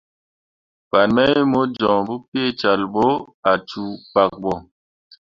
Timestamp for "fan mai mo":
0.89-1.61